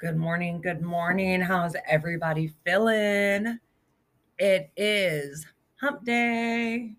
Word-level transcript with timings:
Good 0.00 0.16
morning. 0.16 0.62
Good 0.62 0.80
morning. 0.80 1.42
How's 1.42 1.76
everybody 1.86 2.54
feeling? 2.64 3.58
It 4.38 4.70
is 4.74 5.44
hump 5.78 6.06
day. 6.06 6.94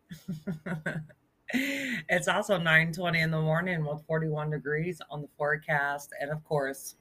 it's 1.52 2.28
also 2.28 2.60
9:20 2.60 3.24
in 3.24 3.32
the 3.32 3.42
morning 3.42 3.84
with 3.84 4.06
41 4.06 4.52
degrees 4.52 5.02
on 5.10 5.24
the 5.24 5.28
forecast. 5.36 6.14
And 6.22 6.30
of 6.30 6.44
course, 6.44 6.98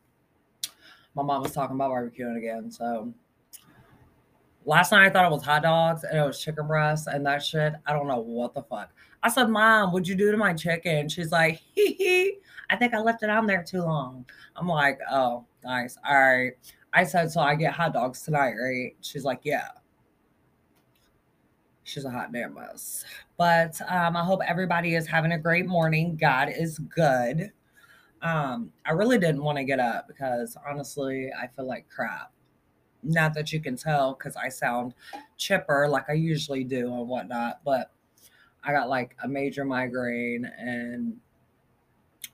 my 1.14 1.22
mom 1.22 1.42
was 1.42 1.52
talking 1.52 1.76
about 1.76 1.90
barbecuing 1.90 2.38
again. 2.38 2.70
So 2.70 3.12
last 4.64 4.92
night 4.92 5.06
I 5.06 5.10
thought 5.10 5.26
it 5.26 5.34
was 5.34 5.42
hot 5.42 5.62
dogs 5.62 6.04
and 6.04 6.18
it 6.18 6.22
was 6.22 6.40
chicken 6.40 6.66
breasts 6.66 7.06
and 7.06 7.24
that 7.26 7.42
shit. 7.42 7.74
I 7.86 7.92
don't 7.92 8.08
know 8.08 8.20
what 8.20 8.54
the 8.54 8.62
fuck. 8.62 8.90
I 9.22 9.28
said, 9.28 9.48
Mom, 9.48 9.92
what'd 9.92 10.08
you 10.08 10.14
do 10.14 10.30
to 10.30 10.36
my 10.36 10.54
chicken? 10.54 11.08
She's 11.08 11.30
like, 11.30 11.60
hee 11.74 11.94
hee. 11.94 12.38
I 12.70 12.76
think 12.76 12.94
I 12.94 13.00
left 13.00 13.22
it 13.22 13.30
on 13.30 13.46
there 13.46 13.62
too 13.62 13.82
long. 13.82 14.24
I'm 14.56 14.68
like, 14.68 14.98
oh, 15.10 15.44
Nice. 15.64 15.96
All 16.06 16.14
right. 16.14 16.52
I 16.92 17.04
said, 17.04 17.30
so 17.30 17.40
I 17.40 17.54
get 17.54 17.72
hot 17.72 17.92
dogs 17.92 18.22
tonight, 18.22 18.54
right? 18.54 18.96
She's 19.00 19.24
like, 19.24 19.40
yeah. 19.44 19.68
She's 21.84 22.04
a 22.04 22.10
hot 22.10 22.32
damn 22.32 22.54
mess. 22.54 23.04
But 23.36 23.80
um, 23.88 24.16
I 24.16 24.24
hope 24.24 24.40
everybody 24.46 24.94
is 24.94 25.06
having 25.06 25.32
a 25.32 25.38
great 25.38 25.66
morning. 25.66 26.16
God 26.16 26.50
is 26.56 26.78
good. 26.78 27.52
Um, 28.22 28.72
I 28.84 28.92
really 28.92 29.18
didn't 29.18 29.42
want 29.42 29.58
to 29.58 29.64
get 29.64 29.80
up 29.80 30.06
because 30.08 30.56
honestly, 30.68 31.30
I 31.32 31.46
feel 31.48 31.66
like 31.66 31.88
crap. 31.88 32.32
Not 33.02 33.34
that 33.34 33.52
you 33.52 33.60
can 33.60 33.76
tell 33.76 34.14
because 34.14 34.36
I 34.36 34.48
sound 34.48 34.94
chipper 35.36 35.88
like 35.88 36.08
I 36.08 36.14
usually 36.14 36.64
do 36.64 36.92
and 36.92 37.08
whatnot, 37.08 37.60
but 37.64 37.90
I 38.62 38.72
got 38.72 38.88
like 38.88 39.16
a 39.22 39.28
major 39.28 39.64
migraine 39.64 40.44
and 40.58 41.16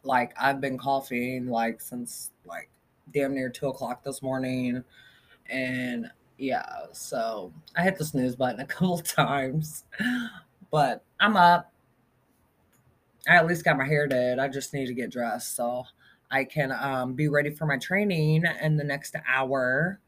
like 0.02 0.32
I've 0.40 0.60
been 0.60 0.78
coughing 0.78 1.48
like 1.48 1.80
since 1.80 2.30
like 2.44 2.70
damn 3.12 3.34
near 3.34 3.48
two 3.48 3.68
o'clock 3.68 4.02
this 4.02 4.22
morning. 4.22 4.82
And 5.48 6.10
yeah, 6.38 6.66
so 6.92 7.52
I 7.76 7.82
hit 7.82 7.98
the 7.98 8.04
snooze 8.04 8.36
button 8.36 8.60
a 8.60 8.66
couple 8.66 8.98
times, 8.98 9.84
but 10.70 11.04
I'm 11.20 11.36
up. 11.36 11.72
I 13.28 13.36
at 13.36 13.46
least 13.46 13.64
got 13.64 13.76
my 13.76 13.86
hair 13.86 14.06
did. 14.06 14.38
I 14.38 14.48
just 14.48 14.72
need 14.72 14.86
to 14.86 14.94
get 14.94 15.10
dressed 15.10 15.56
so 15.56 15.84
I 16.30 16.44
can 16.44 16.72
um, 16.72 17.14
be 17.14 17.28
ready 17.28 17.50
for 17.50 17.66
my 17.66 17.76
training 17.76 18.44
in 18.62 18.76
the 18.76 18.84
next 18.84 19.16
hour. 19.28 20.00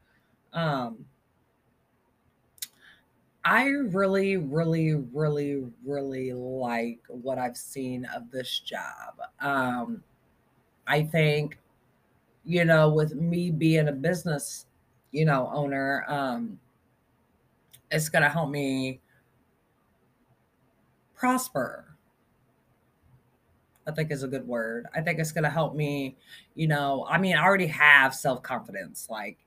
Um, 0.58 1.04
I 3.44 3.68
really, 3.68 4.36
really, 4.36 4.94
really, 4.94 5.64
really 5.84 6.32
like 6.32 7.00
what 7.08 7.38
I've 7.38 7.56
seen 7.56 8.04
of 8.14 8.30
this 8.30 8.58
job. 8.60 9.20
Um, 9.40 10.02
I 10.86 11.02
think 11.02 11.58
you 12.44 12.64
know, 12.64 12.88
with 12.90 13.14
me 13.14 13.50
being 13.50 13.88
a 13.88 13.92
business, 13.92 14.66
you 15.12 15.26
know, 15.26 15.50
owner, 15.52 16.04
um, 16.08 16.58
it's 17.90 18.08
going 18.08 18.22
to 18.22 18.28
help 18.30 18.50
me 18.50 19.00
prosper. 21.14 21.84
I 23.86 23.92
think 23.92 24.10
is 24.10 24.22
a 24.22 24.28
good 24.28 24.46
word. 24.46 24.86
I 24.94 25.00
think 25.00 25.18
it's 25.18 25.32
going 25.32 25.44
to 25.44 25.50
help 25.50 25.74
me, 25.74 26.16
you 26.54 26.68
know, 26.68 27.06
I 27.08 27.18
mean, 27.18 27.36
I 27.36 27.44
already 27.44 27.66
have 27.66 28.14
self 28.14 28.42
confidence. 28.42 29.08
Like, 29.10 29.38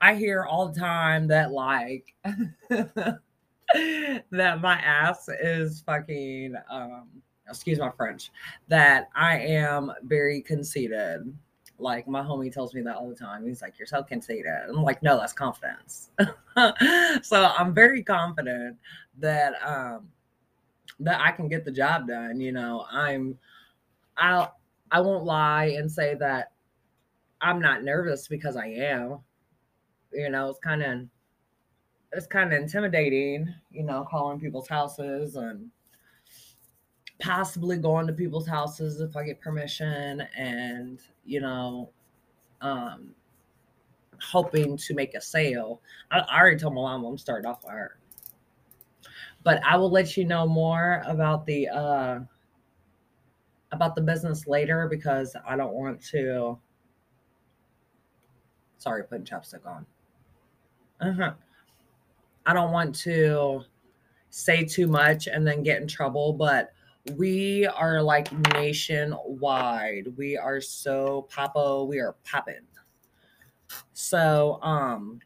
I 0.00 0.14
hear 0.14 0.44
all 0.44 0.68
the 0.68 0.78
time 0.78 1.26
that, 1.28 1.52
like, 1.52 2.14
that 2.24 3.20
my 4.60 4.74
ass 4.74 5.28
is 5.28 5.82
fucking, 5.82 6.54
um, 6.70 7.08
excuse 7.48 7.78
my 7.78 7.90
French, 7.96 8.30
that 8.68 9.08
I 9.14 9.38
am 9.38 9.92
very 10.02 10.40
conceited 10.42 11.34
like 11.78 12.06
my 12.06 12.22
homie 12.22 12.52
tells 12.52 12.74
me 12.74 12.82
that 12.82 12.96
all 12.96 13.08
the 13.08 13.14
time. 13.14 13.46
He's 13.46 13.62
like, 13.62 13.78
"You're 13.78 13.86
so 13.86 14.02
conceited." 14.02 14.52
I'm 14.68 14.82
like, 14.82 15.02
"No, 15.02 15.18
that's 15.18 15.32
confidence." 15.32 16.10
so 17.22 17.52
I'm 17.58 17.74
very 17.74 18.02
confident 18.02 18.76
that 19.18 19.54
um 19.66 20.08
that 21.00 21.20
I 21.20 21.32
can 21.32 21.48
get 21.48 21.64
the 21.64 21.72
job 21.72 22.06
done. 22.08 22.40
You 22.40 22.52
know, 22.52 22.86
I'm 22.90 23.38
I'll 24.16 24.56
I 24.90 25.00
won't 25.00 25.24
lie 25.24 25.74
and 25.76 25.90
say 25.90 26.14
that 26.16 26.52
I'm 27.40 27.60
not 27.60 27.82
nervous 27.82 28.28
because 28.28 28.56
I 28.56 28.66
am. 28.66 29.18
You 30.14 30.30
know, 30.30 30.48
it's 30.48 30.58
kind 30.60 30.82
of 30.82 31.00
it's 32.12 32.26
kind 32.26 32.52
of 32.52 32.60
intimidating, 32.60 33.52
you 33.70 33.82
know, 33.82 34.06
calling 34.08 34.38
people's 34.38 34.68
houses 34.68 35.34
and 35.34 35.68
possibly 37.20 37.76
going 37.76 38.06
to 38.06 38.12
people's 38.12 38.46
houses 38.46 39.00
if 39.00 39.16
I 39.16 39.24
get 39.24 39.40
permission 39.40 40.22
and, 40.36 41.00
you 41.24 41.40
know, 41.40 41.90
um, 42.60 43.14
hoping 44.20 44.76
to 44.76 44.94
make 44.94 45.14
a 45.14 45.20
sale. 45.20 45.80
I, 46.10 46.20
I 46.20 46.40
already 46.40 46.58
told 46.58 46.74
my 46.74 46.82
mom 46.82 47.04
I'm 47.04 47.18
starting 47.18 47.46
off 47.46 47.64
with 47.64 47.72
her. 47.72 47.98
But 49.42 49.62
I 49.64 49.76
will 49.76 49.90
let 49.90 50.16
you 50.16 50.24
know 50.24 50.46
more 50.46 51.02
about 51.06 51.44
the 51.44 51.68
uh 51.68 52.20
about 53.72 53.94
the 53.94 54.00
business 54.00 54.46
later 54.46 54.86
because 54.88 55.36
I 55.46 55.56
don't 55.56 55.74
want 55.74 56.02
to 56.06 56.58
sorry 58.78 59.04
putting 59.04 59.24
chapstick 59.24 59.66
on. 59.66 59.84
Uh-huh. 61.00 61.32
I 62.46 62.52
don't 62.52 62.72
want 62.72 62.94
to 62.96 63.62
say 64.30 64.64
too 64.64 64.86
much 64.86 65.26
and 65.26 65.46
then 65.46 65.62
get 65.62 65.80
in 65.80 65.88
trouble, 65.88 66.32
but 66.32 66.72
we 67.16 67.66
are 67.66 68.02
like 68.02 68.32
nationwide. 68.54 70.08
We 70.16 70.36
are 70.36 70.60
so 70.60 71.28
popo. 71.30 71.84
We 71.84 72.00
are 72.00 72.16
popping. 72.24 72.66
So, 73.92 74.58
um, 74.62 75.20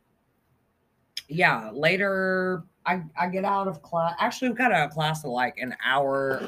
yeah, 1.28 1.70
later 1.72 2.64
I, 2.86 3.02
I 3.20 3.28
get 3.28 3.44
out 3.44 3.68
of 3.68 3.82
class. 3.82 4.14
Actually, 4.18 4.50
we 4.50 4.56
got 4.56 4.72
out 4.72 4.86
of 4.86 4.92
class 4.92 5.24
at 5.24 5.30
like 5.30 5.58
an 5.58 5.76
hour, 5.84 6.42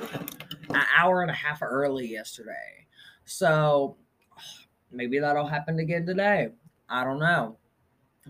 an 0.71 0.83
hour 0.97 1.23
and 1.23 1.31
a 1.31 1.35
half 1.35 1.61
early 1.63 2.07
yesterday. 2.07 2.87
So 3.27 3.97
maybe 4.91 5.19
that'll 5.19 5.47
happen 5.47 5.79
again 5.79 6.07
today. 6.07 6.49
I 6.89 7.05
don't 7.05 7.19
know. 7.19 7.59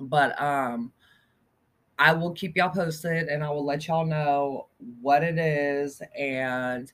But 0.00 0.40
um 0.40 0.92
I 1.98 2.14
will 2.14 2.32
keep 2.32 2.56
y'all 2.56 2.70
posted 2.70 3.28
and 3.28 3.44
I 3.44 3.50
will 3.50 3.64
let 3.64 3.86
y'all 3.86 4.06
know 4.06 4.68
what 5.02 5.22
it 5.22 5.38
is 5.38 6.00
and 6.18 6.90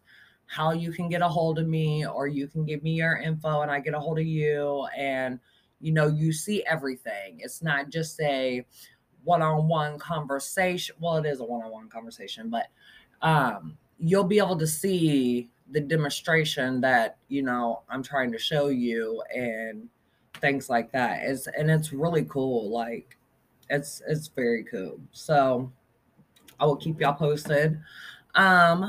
how 0.47 0.73
you 0.73 0.91
can 0.91 1.09
get 1.09 1.23
a 1.23 1.29
hold 1.29 1.61
of 1.61 1.69
me 1.69 2.05
or 2.05 2.27
you 2.27 2.49
can 2.49 2.65
give 2.65 2.83
me 2.83 2.95
your 2.95 3.17
info 3.17 3.61
and 3.61 3.71
I 3.71 3.79
get 3.79 3.95
a 3.95 4.01
hold 4.01 4.19
of 4.19 4.27
you 4.27 4.87
and 4.97 5.39
you 5.81 5.93
know 5.93 6.09
you 6.09 6.33
see 6.33 6.65
everything. 6.65 7.39
It's 7.39 7.63
not 7.63 7.91
just 7.91 8.21
a 8.21 8.67
one-on-one 9.23 9.99
conversation. 9.99 10.97
Well, 10.99 11.17
it 11.19 11.27
is 11.27 11.41
a 11.41 11.45
one-on-one 11.45 11.89
conversation, 11.89 12.51
but 12.51 12.67
um 13.23 13.79
you'll 13.99 14.25
be 14.25 14.39
able 14.39 14.59
to 14.59 14.67
see 14.67 15.49
the 15.71 15.81
demonstration 15.81 16.81
that, 16.81 17.17
you 17.29 17.43
know, 17.43 17.83
I'm 17.89 18.03
trying 18.03 18.31
to 18.33 18.39
show 18.39 18.69
you 18.69 19.23
and 19.35 19.89
things 20.37 20.69
like 20.69 20.93
that. 20.93 21.25
Is 21.25 21.49
and 21.57 21.71
it's 21.71 21.93
really 21.93 22.25
cool 22.25 22.71
like 22.71 23.17
it's 23.71 24.03
it's 24.07 24.29
very 24.29 24.65
cool. 24.65 25.01
So 25.13 25.73
I 26.61 26.67
will 26.67 26.77
keep 26.77 27.01
y'all 27.01 27.15
posted. 27.15 27.81
Um 28.35 28.85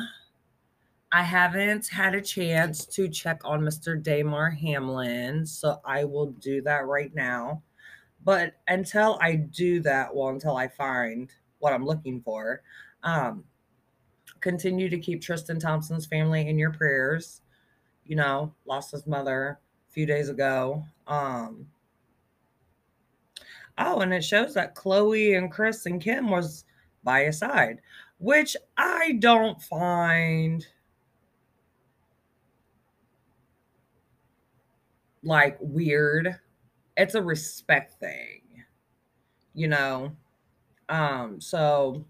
I 1.12 1.24
haven't 1.24 1.88
had 1.88 2.16
a 2.16 2.22
chance 2.22 2.86
to 2.88 3.07
check 3.07 3.40
on 3.46 3.62
Mr. 3.62 4.02
Damar 4.02 4.50
Hamlin, 4.50 5.46
so 5.46 5.80
I 5.86 6.03
will 6.03 6.31
do 6.31 6.62
that 6.63 6.86
right 6.86 7.16
now. 7.16 7.63
But 8.25 8.56
until 8.68 9.18
I 9.22 9.36
do 9.36 9.80
that, 9.81 10.13
well, 10.13 10.30
until 10.30 10.57
I 10.57 10.68
find 10.68 11.31
what 11.59 11.72
I'm 11.72 11.86
looking 11.86 12.22
for, 12.22 12.62
um, 13.03 13.46
continue 14.41 14.90
to 14.90 15.00
keep 15.00 15.22
Tristan 15.22 15.59
Thompson's 15.59 16.06
family 16.06 16.50
in 16.50 16.59
your 16.59 16.74
prayers. 16.74 17.41
You 18.06 18.18
know, 18.18 18.53
lost 18.66 18.91
his 18.91 19.07
mother 19.07 19.59
few 19.97 20.06
days 20.06 20.30
ago. 20.30 20.85
Um, 21.08 21.66
Oh, 23.80 24.01
and 24.01 24.13
it 24.13 24.24
shows 24.24 24.54
that 24.54 24.75
Khloé 24.75 25.36
and 25.38 25.51
Kris 25.51 25.86
and 25.88 26.00
Kim 26.01 26.30
was 26.30 26.66
by 27.04 27.24
his 27.25 27.39
side, 27.39 27.81
which 28.19 28.56
I 28.75 29.13
don't 29.13 29.62
find 29.62 30.66
like 35.24 35.57
weird. 35.60 36.39
It's 36.95 37.16
a 37.16 37.22
respect 37.22 38.00
thing, 38.00 38.42
you 39.54 39.68
know. 39.68 40.16
Um, 40.89 41.42
so 41.42 42.06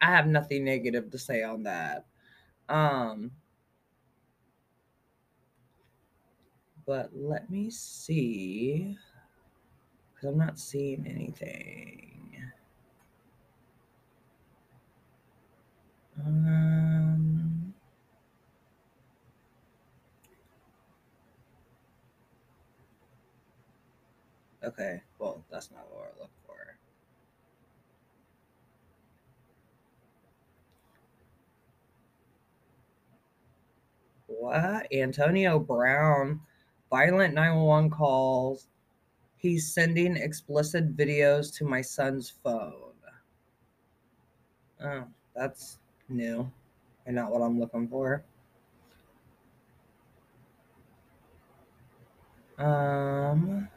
I 0.00 0.06
have 0.06 0.26
nothing 0.26 0.64
negative 0.64 1.10
to 1.10 1.18
say 1.18 1.42
on 1.42 1.64
that. 1.64 2.06
Um, 2.68 3.32
but 6.88 7.10
let 7.14 7.50
me 7.50 7.70
see 7.70 8.96
because 10.14 10.30
I'm 10.30 10.38
not 10.38 10.58
seeing 10.58 11.06
anything. 11.06 12.42
Um, 16.18 17.74
Okay, 24.62 25.02
well, 25.18 25.44
that's 25.50 25.70
not 25.70 25.86
what 25.90 26.00
we're 26.00 26.20
looking 26.22 26.34
for. 26.46 26.76
What? 34.26 34.92
Antonio 34.92 35.58
Brown, 35.58 36.40
violent 36.90 37.34
911 37.34 37.90
calls. 37.90 38.68
He's 39.36 39.72
sending 39.72 40.16
explicit 40.16 40.96
videos 40.96 41.54
to 41.58 41.64
my 41.64 41.80
son's 41.80 42.30
phone. 42.30 42.92
Oh, 44.82 45.04
that's 45.34 45.78
new 46.08 46.50
and 47.06 47.16
not 47.16 47.30
what 47.30 47.40
I'm 47.40 47.58
looking 47.58 47.88
for. 47.88 48.22
Um, 52.58 53.68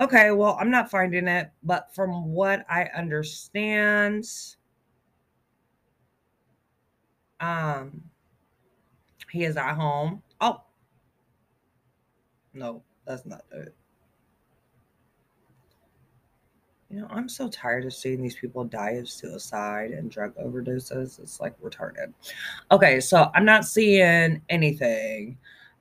okay, 0.00 0.30
well, 0.30 0.56
I'm 0.60 0.70
not 0.70 0.90
finding 0.90 1.28
it, 1.28 1.50
but 1.62 1.94
from 1.94 2.32
what 2.32 2.64
I 2.70 2.84
understand, 2.96 4.24
um, 7.40 8.02
he 9.30 9.44
is 9.44 9.56
at 9.56 9.74
home. 9.74 10.22
Oh, 10.40 10.62
no, 12.54 12.82
that's 13.06 13.26
not 13.26 13.44
it. 13.52 13.74
You 16.90 17.00
know, 17.00 17.06
I'm 17.10 17.28
so 17.28 17.48
tired 17.48 17.84
of 17.84 17.92
seeing 17.92 18.22
these 18.22 18.36
people 18.36 18.64
die 18.64 18.92
of 18.92 19.08
suicide 19.08 19.90
and 19.90 20.10
drug 20.10 20.34
overdoses. 20.36 21.20
It's 21.20 21.38
like 21.38 21.60
retarded. 21.60 22.14
Okay, 22.70 22.98
so 22.98 23.30
I'm 23.34 23.44
not 23.44 23.66
seeing 23.66 24.40
anything. 24.48 25.36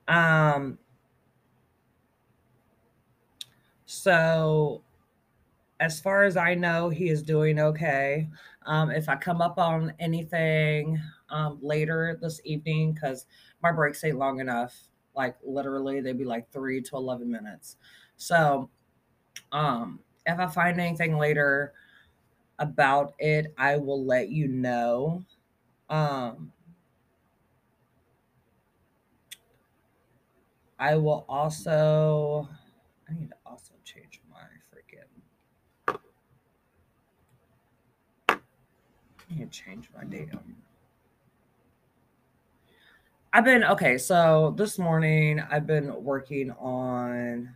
Um 0.09 0.77
so 3.86 4.81
as 5.80 6.01
far 6.01 6.24
as 6.24 6.36
I 6.36 6.56
know, 6.56 6.89
he 6.89 7.09
is 7.09 7.21
doing 7.21 7.59
okay. 7.59 8.27
Um, 8.68 8.92
if 8.92 9.10
I 9.10 9.16
come 9.16 9.42
up 9.42 9.58
on 9.58 9.94
anything 10.00 11.02
um, 11.30 11.60
later 11.62 12.18
this 12.22 12.42
evening, 12.46 12.94
because 12.94 13.25
my 13.64 13.72
breaks 13.72 14.04
ain't 14.04 14.18
long 14.19 14.40
enough, 14.42 14.90
like 15.16 15.38
literally 15.44 16.02
they'd 16.02 16.18
be 16.18 16.25
like 16.25 16.52
three 16.52 16.81
to 16.81 16.96
11 16.98 17.31
minutes. 17.31 17.78
So 18.18 18.69
um, 19.52 20.00
if 20.25 20.40
I 20.40 20.48
find 20.48 20.80
anything 20.80 21.18
later 21.18 21.74
about 22.60 23.14
it, 23.19 23.54
I 23.58 23.78
will 23.78 24.06
let 24.06 24.30
you 24.30 24.48
know. 24.48 25.24
Um, 25.90 26.52
I 30.80 30.96
will 30.96 31.25
also, 31.28 32.48
I 33.10 33.14
need 33.14 33.30
to 33.30 33.36
also 33.46 33.74
change 33.84 34.22
my 34.30 34.40
freaking, 34.72 35.22
I 38.30 38.38
to 39.35 39.45
change 39.47 39.89
my 39.95 40.03
datum. 40.03 40.56
I've 43.33 43.44
been, 43.44 43.63
okay, 43.63 43.97
so 43.97 44.53
this 44.57 44.79
morning 44.79 45.39
I've 45.51 45.68
been 45.68 46.03
working 46.03 46.51
on 46.51 47.53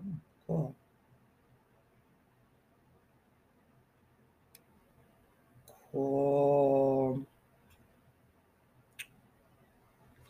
oh, 0.00 0.14
Cool. 0.46 0.74
Cool. 5.92 7.26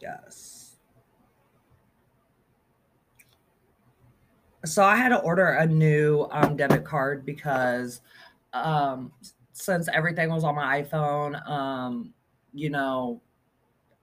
Yes. 0.00 0.57
So 4.68 4.84
I 4.84 4.96
had 4.96 5.08
to 5.08 5.20
order 5.20 5.46
a 5.46 5.66
new 5.66 6.28
um, 6.30 6.56
debit 6.56 6.84
card 6.84 7.24
because 7.24 8.02
um, 8.52 9.12
since 9.52 9.88
everything 9.92 10.30
was 10.30 10.44
on 10.44 10.54
my 10.54 10.82
iPhone, 10.82 11.48
um, 11.48 12.12
you 12.52 12.68
know, 12.68 13.22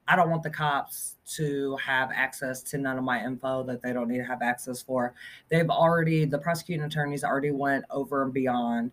I 0.08 0.16
don't 0.16 0.30
want 0.30 0.44
the 0.44 0.50
cops 0.50 1.18
to 1.36 1.76
have 1.78 2.12
access 2.14 2.64
to 2.64 2.78
none 2.78 2.98
of 2.98 3.04
my 3.04 3.24
info 3.24 3.64
that 3.64 3.82
they 3.82 3.94
don't 3.94 4.08
need 4.08 4.18
to 4.18 4.26
have 4.26 4.42
access 4.42 4.82
for. 4.82 5.14
They've 5.50 5.70
already, 5.70 6.26
the 6.26 6.40
prosecuting 6.40 6.86
attorneys 6.86 7.24
already 7.24 7.52
went 7.52 7.86
over 7.90 8.24
and 8.24 8.34
beyond 8.34 8.92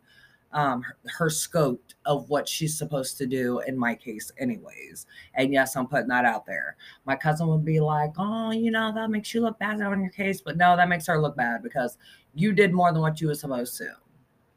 um, 0.53 0.83
her, 0.83 0.97
her 1.19 1.31
scope 1.31 1.83
of 2.05 2.29
what 2.29 2.49
she's 2.49 2.77
supposed 2.77 3.19
to 3.19 3.27
do 3.27 3.61
in 3.61 3.77
my 3.77 3.95
case, 3.95 4.31
anyways. 4.39 5.07
And 5.35 5.53
yes, 5.53 5.77
I'm 5.77 5.87
putting 5.87 6.09
that 6.09 6.25
out 6.25 6.47
there. 6.47 6.77
My 7.07 7.17
cousin 7.17 7.49
would 7.49 7.65
be 7.65 7.81
like, 7.81 8.13
oh, 8.19 8.51
you 8.51 8.71
know, 8.71 8.93
that 8.95 9.11
makes 9.11 9.33
you 9.33 9.41
look 9.41 9.59
bad 9.59 9.81
on 9.81 10.01
your 10.01 10.11
case. 10.11 10.41
But 10.41 10.57
no, 10.57 10.77
that 10.77 10.89
makes 10.89 11.07
her 11.07 11.21
look 11.21 11.37
bad 11.37 11.63
because 11.63 11.97
you 12.35 12.53
did 12.53 12.73
more 12.73 12.93
than 12.93 13.03
what 13.03 13.21
you 13.21 13.29
were 13.29 13.35
supposed 13.35 13.77
to 13.79 13.93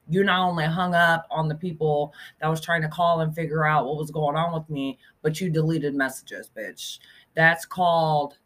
you 0.07 0.23
not 0.23 0.47
only 0.47 0.65
hung 0.65 0.93
up 0.93 1.25
on 1.31 1.47
the 1.47 1.55
people 1.55 2.13
that 2.39 2.47
was 2.47 2.61
trying 2.61 2.81
to 2.81 2.87
call 2.87 3.21
and 3.21 3.33
figure 3.33 3.65
out 3.65 3.85
what 3.85 3.97
was 3.97 4.11
going 4.11 4.35
on 4.35 4.53
with 4.53 4.69
me, 4.69 4.99
but 5.21 5.41
you 5.41 5.49
deleted 5.49 5.95
messages, 5.95 6.49
bitch. 6.55 6.99
That's 7.33 7.65
called 7.65 8.37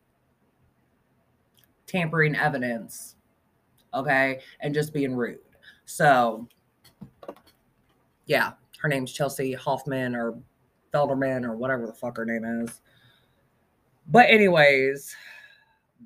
tampering 1.86 2.36
evidence. 2.36 3.16
Okay. 3.94 4.40
And 4.62 4.74
just 4.74 4.94
being 4.94 5.16
rude. 5.16 5.40
So, 5.86 6.48
yeah, 8.30 8.52
her 8.80 8.88
name's 8.88 9.12
Chelsea 9.12 9.54
Hoffman 9.54 10.16
or 10.16 10.38
Felderman 10.94 11.44
or 11.44 11.58
whatever 11.58 11.88
the 11.88 11.94
fuck 11.94 12.16
her 12.16 12.26
name 12.26 12.46
is. 12.46 12.80
But, 14.08 14.30
anyways, 14.30 15.16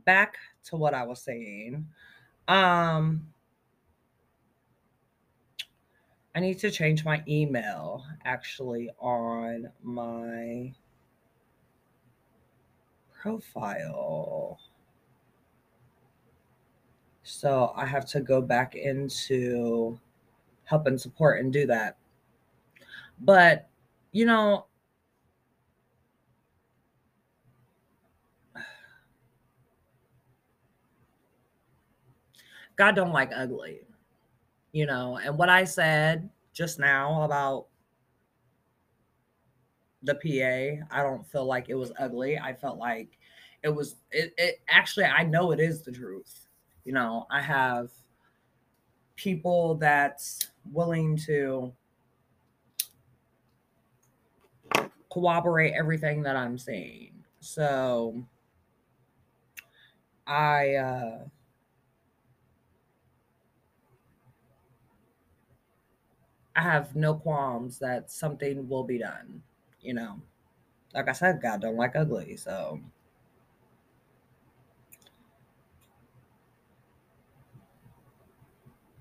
back 0.05 0.37
to 0.65 0.77
what 0.77 0.93
I 0.93 1.03
was 1.03 1.21
saying. 1.21 1.85
Um, 2.47 3.27
I 6.33 6.39
need 6.39 6.59
to 6.59 6.71
change 6.71 7.03
my 7.03 7.21
email 7.27 8.05
actually 8.23 8.89
on 8.99 9.69
my 9.83 10.73
profile. 13.21 14.61
So 17.23 17.73
I 17.75 17.85
have 17.85 18.05
to 18.07 18.21
go 18.21 18.41
back 18.41 18.75
into 18.75 19.99
help 20.63 20.87
and 20.87 20.99
support 20.99 21.41
and 21.41 21.51
do 21.51 21.67
that. 21.67 21.97
But, 23.19 23.69
you 24.11 24.25
know, 24.25 24.65
God 32.75 32.95
don't 32.95 33.13
like 33.13 33.31
ugly 33.35 33.81
you 34.73 34.87
know, 34.87 35.19
and 35.23 35.37
what 35.37 35.49
I 35.49 35.63
said 35.63 36.29
just 36.51 36.79
now 36.79 37.21
about 37.23 37.67
the 40.01 40.15
PA, 40.15 40.85
I 40.93 41.03
don't 41.03 41.25
feel 41.25 41.45
like 41.45 41.69
it 41.69 41.75
was 41.75 41.93
ugly. 41.97 42.37
I 42.37 42.53
felt 42.53 42.77
like 42.79 43.17
it 43.63 43.69
was 43.69 43.95
it, 44.11 44.33
it 44.37 44.61
actually 44.67 45.05
I 45.05 45.23
know 45.23 45.51
it 45.51 45.59
is 45.59 45.83
the 45.83 45.91
truth. 45.91 46.47
You 46.83 46.91
know, 46.91 47.27
I 47.31 47.39
have 47.39 47.91
people 49.15 49.75
that's 49.75 50.49
willing 50.71 51.15
to 51.27 51.71
corroborate 55.13 55.73
everything 55.73 56.23
that 56.23 56.35
I'm 56.35 56.57
saying. 56.57 57.11
So 57.39 58.25
I 60.27 60.75
uh 60.75 61.19
I 66.55 66.61
have 66.61 66.95
no 66.95 67.15
qualms 67.15 67.79
that 67.79 68.11
something 68.11 68.67
will 68.69 68.83
be 68.83 68.99
done. 68.99 69.43
You 69.81 69.93
know, 69.95 70.21
like 70.93 71.09
I 71.09 71.13
said, 71.13 71.41
God 71.41 71.61
don't 71.61 71.77
like 71.77 71.95
ugly, 71.95 72.37
so. 72.37 72.79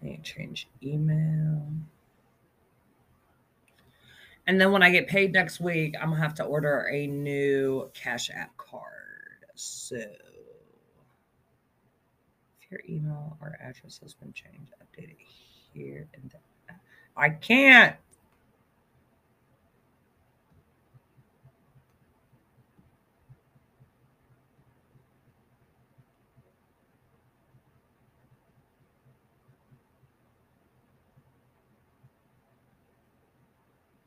I 0.03 0.07
need 0.07 0.25
to 0.25 0.33
change 0.35 0.69
email. 0.83 1.63
And 4.47 4.61
then 4.61 4.73
when 4.73 4.83
I 4.83 4.91
get 4.91 5.07
paid 5.07 5.33
next 5.33 5.61
week, 5.61 5.95
I'm 6.01 6.11
gonna 6.11 6.21
have 6.21 6.35
to 6.35 6.45
order 6.45 6.89
a 6.93 7.07
new 7.07 7.91
Cash 7.95 8.31
App 8.31 8.57
card. 8.57 9.47
So 9.55 9.97
if 9.97 10.11
your 12.71 12.81
email 12.89 13.37
or 13.41 13.57
address 13.63 14.01
has 14.03 14.15
been 14.15 14.33
changed, 14.33 14.73
update 14.83 15.11
it 15.11 15.17
here 15.73 16.09
and 16.15 16.31
there. 16.31 16.81
I 17.17 17.31
can't. 17.31 17.97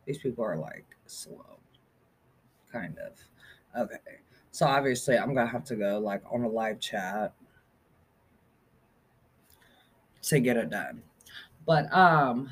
These 0.05 0.19
people 0.19 0.43
are 0.43 0.57
like 0.57 0.85
slow. 1.05 1.59
Kind 2.71 2.97
of. 2.99 3.13
Okay. 3.79 4.19
So 4.51 4.65
obviously 4.65 5.17
I'm 5.17 5.33
gonna 5.33 5.47
have 5.49 5.65
to 5.65 5.75
go 5.75 5.99
like 5.99 6.21
on 6.31 6.43
a 6.43 6.49
live 6.49 6.79
chat 6.79 7.33
to 10.23 10.39
get 10.39 10.57
it 10.57 10.69
done. 10.69 11.01
But 11.65 11.91
um 11.93 12.51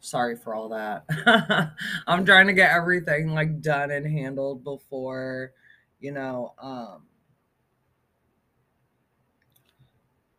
sorry 0.00 0.36
for 0.36 0.54
all 0.54 0.70
that. 0.70 1.04
I'm 2.06 2.24
trying 2.24 2.46
to 2.46 2.52
get 2.52 2.72
everything 2.72 3.34
like 3.34 3.60
done 3.60 3.90
and 3.90 4.06
handled 4.06 4.64
before, 4.64 5.52
you 6.00 6.12
know, 6.12 6.54
um 6.60 7.02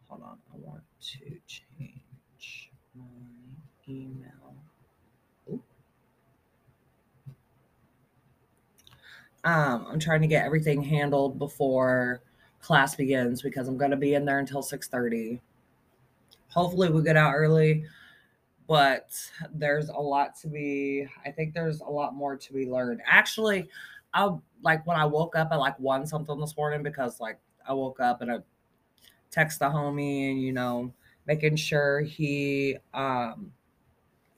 hold 0.08 0.24
on, 0.24 0.38
I 0.54 0.58
want 0.58 0.82
to 1.00 1.40
change 1.48 1.64
my 2.94 3.06
email. 3.88 4.31
Um, 9.44 9.88
I'm 9.90 10.00
trying 10.00 10.22
to 10.22 10.28
get 10.28 10.46
everything 10.46 10.84
handled 10.84 11.40
before 11.40 12.22
class 12.62 12.96
begins 12.96 13.42
because 13.42 13.68
I'm 13.68 13.78
gonna 13.78 13.98
be 13.98 14.14
in 14.14 14.26
there 14.26 14.40
until 14.40 14.62
6:30. 14.62 15.42
Hopefully 16.50 16.90
we 16.90 17.02
get 17.04 17.18
out 17.18 17.34
early, 17.34 17.86
but 18.68 19.10
there's 19.54 19.90
a 19.90 19.94
lot 19.98 20.36
to 20.42 20.48
be 20.48 21.08
I 21.26 21.32
think 21.32 21.54
there's 21.54 21.82
a 21.82 21.90
lot 21.90 22.14
more 22.14 22.38
to 22.38 22.54
be 22.54 22.68
learned. 22.70 23.02
Actually, 23.06 23.70
I 24.14 24.30
like 24.62 24.86
when 24.86 24.98
I 24.98 25.06
woke 25.06 25.36
up 25.36 25.50
at 25.52 25.60
like 25.60 25.80
one 25.80 26.06
something 26.06 26.40
this 26.40 26.56
morning 26.58 26.84
because 26.84 27.20
like 27.20 27.40
I 27.68 27.74
woke 27.74 28.00
up 28.00 28.22
and 28.22 28.32
I 28.32 28.38
text 29.32 29.60
the 29.60 29.66
homie 29.66 30.32
and 30.32 30.42
you 30.42 30.54
know 30.54 30.94
making 31.28 31.56
sure 31.56 32.02
he 32.02 32.78
um 32.94 33.52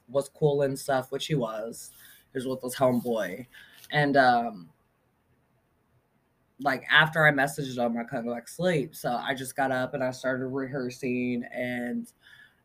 was 0.08 0.30
cool 0.30 0.62
and 0.64 0.78
stuff, 0.78 1.12
which 1.12 1.28
he 1.28 1.36
was. 1.36 1.92
He 2.32 2.38
was 2.38 2.48
with 2.48 2.62
his 2.62 2.76
homeboy. 2.76 3.48
And 3.92 4.18
um 4.18 4.70
like 6.64 6.86
after 6.90 7.28
I 7.28 7.32
messaged 7.32 7.78
him, 7.78 7.98
I 7.98 8.04
couldn't 8.04 8.26
go 8.26 8.34
back 8.34 8.46
to 8.46 8.52
sleep. 8.52 8.96
So 8.96 9.12
I 9.12 9.34
just 9.34 9.56
got 9.56 9.72
up 9.72 9.94
and 9.94 10.04
I 10.04 10.12
started 10.12 10.48
rehearsing 10.48 11.44
and 11.54 12.12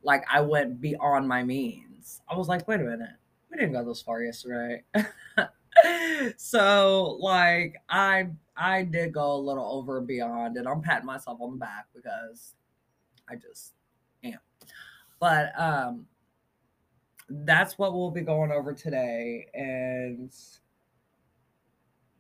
like 0.03 0.25
I 0.33 0.41
went 0.41 0.81
beyond 0.81 1.29
my 1.29 1.43
means. 1.43 2.23
I 2.29 2.37
was 2.37 2.49
like, 2.49 2.67
wait 2.69 2.81
a 2.81 2.85
minute, 2.85 3.11
we 3.51 3.59
didn't 3.59 3.73
go 3.73 3.85
this 3.85 4.01
far 4.01 4.23
yesterday. 4.23 4.85
so 6.37 7.19
like 7.21 7.75
I 7.89 8.29
I 8.57 8.85
did 8.85 9.13
go 9.13 9.35
a 9.35 9.37
little 9.37 9.67
over 9.67 9.99
and 9.99 10.07
beyond 10.07 10.57
and 10.57 10.69
I'm 10.69 10.81
patting 10.81 11.07
myself 11.07 11.41
on 11.41 11.53
the 11.53 11.57
back 11.57 11.87
because 11.95 12.55
I 13.29 13.35
just 13.35 13.75
am. 14.23 14.39
But 15.19 15.53
um 15.59 16.07
that's 17.29 17.77
what 17.79 17.93
we'll 17.93 18.11
be 18.11 18.23
going 18.23 18.51
over 18.51 18.73
today 18.73 19.47
and 19.53 20.33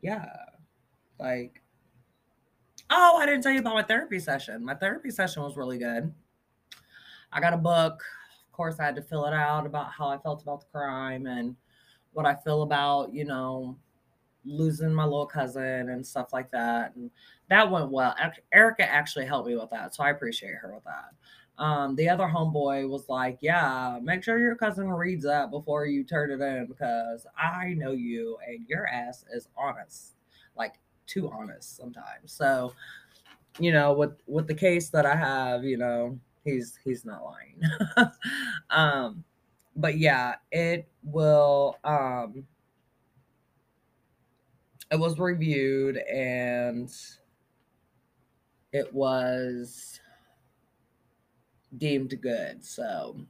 yeah 0.02 0.26
like 1.18 1.62
oh 2.90 3.16
i 3.18 3.26
didn't 3.26 3.42
tell 3.42 3.52
you 3.52 3.60
about 3.60 3.74
my 3.74 3.82
therapy 3.82 4.18
session. 4.18 4.64
My 4.64 4.74
therapy 4.74 5.10
session 5.10 5.42
was 5.42 5.56
really 5.56 5.78
good. 5.78 6.12
I 7.32 7.40
got 7.40 7.52
a 7.52 7.58
book. 7.58 8.02
Of 8.46 8.52
course 8.52 8.76
i 8.80 8.84
had 8.84 8.96
to 8.96 9.02
fill 9.02 9.26
it 9.26 9.34
out 9.34 9.66
about 9.66 9.92
how 9.92 10.08
i 10.08 10.18
felt 10.18 10.42
about 10.42 10.60
the 10.60 10.66
crime 10.72 11.26
and 11.26 11.54
what 12.12 12.26
i 12.26 12.34
feel 12.34 12.62
about 12.62 13.12
you 13.12 13.24
know 13.24 13.76
losing 14.44 14.92
my 14.94 15.04
little 15.04 15.26
cousin 15.26 15.90
and 15.90 16.06
stuff 16.06 16.32
like 16.32 16.50
that. 16.50 16.94
And 16.96 17.10
that 17.48 17.70
went 17.70 17.90
well. 17.90 18.14
Erica 18.52 18.90
actually 18.90 19.26
helped 19.26 19.48
me 19.48 19.56
with 19.56 19.70
that 19.70 19.94
so 19.94 20.02
i 20.04 20.10
appreciate 20.10 20.54
her 20.54 20.72
with 20.74 20.84
that. 20.84 21.12
Um, 21.58 21.96
the 21.96 22.08
other 22.08 22.26
homeboy 22.26 22.88
was 22.88 23.08
like, 23.08 23.38
Yeah, 23.40 23.98
make 24.00 24.22
sure 24.22 24.38
your 24.38 24.54
cousin 24.54 24.88
reads 24.90 25.24
that 25.24 25.50
before 25.50 25.86
you 25.86 26.04
turn 26.04 26.30
it 26.30 26.40
in 26.40 26.66
because 26.66 27.26
I 27.36 27.74
know 27.74 27.92
you 27.92 28.38
and 28.46 28.66
your 28.68 28.86
ass 28.86 29.24
is 29.34 29.48
honest, 29.56 30.14
like 30.56 30.74
too 31.08 31.30
honest 31.30 31.76
sometimes. 31.76 32.32
So, 32.32 32.74
you 33.58 33.72
know, 33.72 33.92
with 33.94 34.20
with 34.26 34.46
the 34.48 34.54
case 34.54 34.90
that 34.90 35.06
I 35.06 35.16
have, 35.16 35.64
you 35.64 35.78
know, 35.78 36.20
he's 36.44 36.78
he's 36.84 37.04
not 37.04 37.22
lying. 37.24 37.60
um, 38.70 39.24
but 39.76 39.98
yeah, 39.98 40.36
it 40.52 40.88
will 41.04 41.78
um 41.84 42.46
it 44.90 44.96
was 44.98 45.18
reviewed 45.18 45.96
and 45.98 46.90
it 48.72 48.92
was 48.94 50.00
deemed 51.76 52.20
good. 52.20 52.64
So 52.64 53.20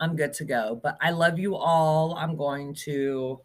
I'm 0.00 0.16
good 0.16 0.32
to 0.34 0.44
go. 0.44 0.80
But 0.82 0.98
I 1.00 1.10
love 1.10 1.38
you 1.38 1.56
all. 1.56 2.14
I'm 2.16 2.36
going 2.36 2.74
to 2.86 3.40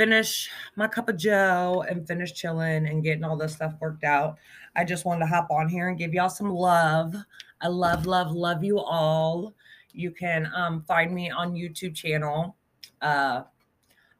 finish 0.00 0.50
my 0.76 0.88
cup 0.88 1.10
of 1.10 1.18
joe 1.18 1.84
and 1.90 2.08
finish 2.08 2.32
chilling 2.32 2.86
and 2.86 3.04
getting 3.04 3.22
all 3.22 3.36
this 3.36 3.52
stuff 3.52 3.74
worked 3.80 4.02
out. 4.02 4.38
I 4.74 4.82
just 4.82 5.04
wanted 5.04 5.20
to 5.20 5.26
hop 5.26 5.50
on 5.50 5.68
here 5.68 5.90
and 5.90 5.98
give 5.98 6.14
y'all 6.14 6.30
some 6.30 6.48
love. 6.48 7.14
I 7.60 7.68
love, 7.68 8.06
love, 8.06 8.32
love 8.32 8.64
you 8.64 8.78
all. 8.78 9.52
You 9.92 10.10
can 10.10 10.50
um, 10.54 10.84
find 10.88 11.14
me 11.14 11.30
on 11.30 11.52
YouTube 11.52 11.94
channel. 11.94 12.56
Uh, 13.02 13.42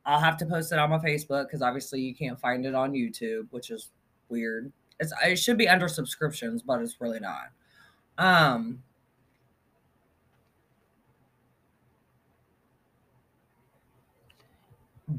I'll 0.04 0.20
have 0.20 0.37
to 0.38 0.44
post 0.44 0.70
it 0.70 0.78
on 0.78 0.90
my 0.90 0.99
Facebook 0.99 1.46
because 1.46 1.62
obviously 1.62 2.02
you 2.02 2.14
can't 2.14 2.38
find 2.38 2.66
it 2.66 2.75
on 2.75 2.92
YouTube, 2.92 3.46
which 3.49 3.70
is 3.70 3.88
weird. 4.28 4.70
It's 4.99 5.14
it 5.25 5.37
should 5.37 5.56
be 5.56 5.66
under 5.66 5.88
subscriptions, 5.88 6.60
but 6.60 6.82
it's 6.82 7.00
really 7.00 7.20
not. 7.20 7.52
Um, 8.18 8.82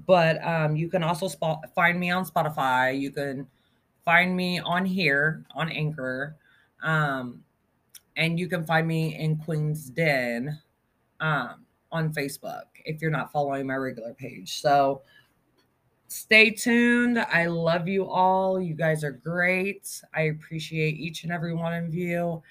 but 0.06 0.44
um, 0.46 0.76
you 0.76 0.90
can 0.90 1.04
also 1.04 1.28
spot, 1.28 1.60
find 1.76 2.00
me 2.00 2.12
on 2.12 2.26
Spotify. 2.26 3.00
You 3.00 3.12
can 3.12 3.48
find 4.06 4.36
me 4.36 4.60
on 4.60 4.86
here 4.86 5.46
on 5.56 5.70
Anchor. 5.70 6.36
Um, 6.82 7.44
and 8.18 8.40
you 8.40 8.48
can 8.48 8.66
find 8.66 8.88
me 8.88 9.18
in 9.18 9.38
Queen's 9.38 9.90
Den 9.90 10.60
um, 11.20 11.66
on 11.92 12.14
Facebook 12.14 12.64
if 12.86 13.02
you're 13.02 13.12
not 13.12 13.32
following 13.32 13.68
my 13.68 13.76
regular 13.76 14.14
page. 14.14 14.60
So 14.60 15.02
stay 16.08 16.50
tuned. 16.50 17.20
I 17.20 17.46
love 17.46 17.88
you 17.88 18.08
all. 18.10 18.60
You 18.60 18.74
guys 18.74 19.04
are 19.04 19.12
great. 19.12 20.02
I 20.14 20.24
appreciate 20.24 20.98
each 20.98 21.24
and 21.24 21.32
every 21.32 21.54
one 21.54 21.74
of 21.74 21.94
you. 21.94 22.42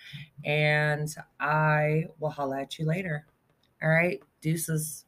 And 0.44 1.14
I 1.38 2.06
will 2.18 2.30
holla 2.30 2.62
at 2.62 2.78
you 2.78 2.86
later. 2.86 3.26
All 3.82 3.90
right. 3.90 4.20
Deuces. 4.40 5.04